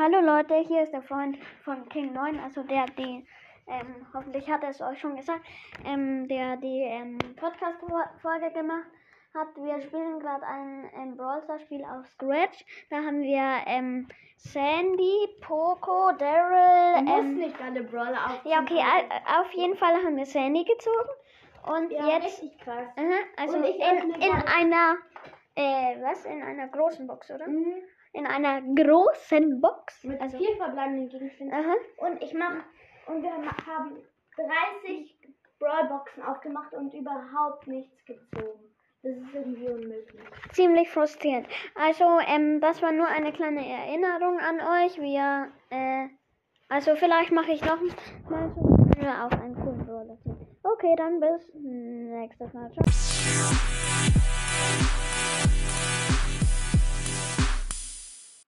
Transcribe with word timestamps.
Hallo 0.00 0.20
Leute, 0.20 0.54
hier 0.66 0.82
ist 0.82 0.92
der 0.92 1.02
Freund 1.02 1.36
von 1.64 1.86
King 1.90 2.12
9, 2.14 2.40
also 2.40 2.62
der, 2.62 2.86
die, 2.96 3.26
ähm, 3.66 4.06
hoffentlich 4.14 4.48
hat 4.50 4.62
er 4.62 4.70
es 4.70 4.80
euch 4.80 4.98
schon 4.98 5.16
gesagt, 5.16 5.42
ähm, 5.84 6.26
der 6.28 6.56
die 6.56 6.82
ähm, 6.84 7.18
Podcast-Folge 7.36 8.50
gemacht 8.52 8.86
hat. 9.34 9.48
Wir 9.56 9.78
spielen 9.82 10.18
gerade 10.20 10.46
ein, 10.46 10.90
ein 10.96 11.16
Brawl 11.16 11.42
Stars 11.42 11.60
Spiel 11.62 11.84
auf 11.84 12.06
Scratch. 12.06 12.64
Da 12.88 12.96
haben 12.96 13.20
wir 13.22 13.42
ähm, 13.66 14.08
Sandy, 14.38 15.28
Poco, 15.42 16.12
Daryl. 16.18 16.94
Du 16.96 17.02
musst 17.02 17.18
Ähm, 17.18 17.34
nicht 17.36 17.60
alle 17.60 17.82
Brawler 17.82 18.24
auf. 18.26 18.44
ja, 18.44 18.60
okay, 18.60 18.78
au- 18.80 19.40
auf 19.42 19.52
jeden 19.52 19.76
Fall 19.76 19.94
haben 20.02 20.16
wir 20.16 20.24
Sandy 20.26 20.64
gezogen. 20.64 21.10
Und 21.66 21.92
Ja, 21.92 22.06
jetzt, 22.08 22.24
richtig 22.42 22.58
krass. 22.60 22.88
aha, 22.96 23.18
also 23.36 23.58
Und 23.58 23.64
ich 23.64 23.76
in, 23.76 24.10
in 24.14 24.32
einer, 24.32 24.96
äh, 25.60 26.02
was? 26.02 26.24
In 26.24 26.42
einer 26.42 26.68
großen 26.68 27.06
Box, 27.06 27.30
oder? 27.30 27.46
Mhm. 27.46 27.74
In 28.12 28.26
einer 28.26 28.60
großen 28.62 29.60
Box. 29.60 30.02
Mit 30.04 30.20
Also, 30.20 30.38
vier 30.38 30.56
verbleibenden 30.56 31.08
Gegenständen. 31.08 31.54
aha. 31.54 31.74
Und 31.98 32.22
ich 32.22 32.34
mach 32.34 32.54
und 33.06 33.22
wir 33.22 33.32
haben 33.32 33.96
30 34.36 35.16
Brawlboxen 35.58 36.22
aufgemacht 36.22 36.72
und 36.74 36.92
überhaupt 36.94 37.66
nichts 37.66 38.04
gezogen. 38.04 38.64
Das 39.02 39.16
ist 39.16 39.34
irgendwie 39.34 39.66
unmöglich. 39.68 40.20
ziemlich 40.52 40.90
frustrierend. 40.90 41.46
Also, 41.74 42.04
ähm, 42.26 42.60
das 42.60 42.82
war 42.82 42.92
nur 42.92 43.06
eine 43.06 43.32
kleine 43.32 43.66
Erinnerung 43.66 44.38
an 44.38 44.60
euch. 44.60 45.00
Wir, 45.00 45.48
äh, 45.70 46.08
also 46.68 46.94
vielleicht 46.96 47.32
mache 47.32 47.52
ich 47.52 47.62
noch 47.64 47.80
mal 48.28 48.52
so 48.54 49.06
auf 49.06 49.32
einen 49.40 49.54
coolen 49.54 49.86
Brawler. 49.86 50.18
Okay, 50.62 50.94
dann 50.96 51.18
bis 51.20 51.50
nächstes 51.54 52.52
Mal. 52.52 52.70
Ciao. 52.72 53.89